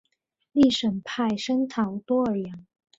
[0.51, 2.65] 利什派森陶多尔扬。